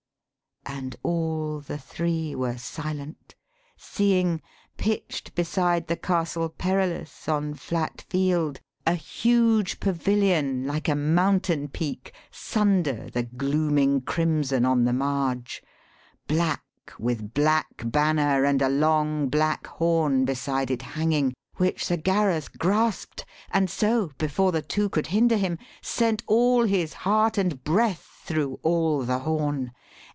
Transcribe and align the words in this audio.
And 0.67 0.95
all 1.03 1.59
the 1.59 1.77
three 1.77 2.33
were 2.35 2.57
silent, 2.57 3.35
seeing, 3.77 4.41
pitch'd 4.77 5.35
Beside 5.35 5.87
the 5.87 5.97
Castle 5.97 6.49
Perilous 6.49 7.27
on 7.27 7.55
flat 7.55 8.05
field, 8.09 8.61
A 8.87 8.93
huge 8.93 9.79
pavilion 9.79 10.65
like 10.65 10.87
a 10.87 10.95
mountain 10.95 11.67
peak 11.67 12.13
198 12.31 12.93
EPIC 12.93 13.11
POETRY 13.11 13.11
Sunder 13.11 13.11
the 13.11 13.23
glooming 13.37 14.01
crimson 14.01 14.63
on 14.63 14.85
the 14.85 14.93
marge, 14.93 15.61
Black, 16.27 16.63
with 16.97 17.33
black 17.33 17.81
banner, 17.91 18.43
and 18.45 18.61
a 18.61 18.69
long 18.69 19.29
black 19.29 19.67
horn 19.67 20.25
Beside 20.25 20.71
it 20.71 20.81
hanging; 20.83 21.33
which 21.57 21.83
Sir 21.85 21.97
Gareth 21.97 22.57
graspt, 22.57 23.25
And 23.49 23.69
so, 23.69 24.11
before 24.17 24.51
the 24.51 24.61
two 24.61 24.89
could 24.89 25.07
hinder 25.07 25.37
him, 25.37 25.57
Sent 25.81 26.23
all 26.27 26.63
his 26.65 26.93
heart 26.93 27.37
and 27.37 27.61
breath 27.63 28.07
thro' 28.23 28.59
all 28.63 29.01
the 29.03 29.19
horn. 29.19 29.71